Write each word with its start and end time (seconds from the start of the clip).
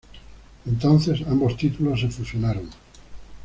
Entonces, 0.65 1.21
ambos 1.27 1.55
títulos 1.55 2.01
se 2.01 2.09
fusionaron. 2.09 2.67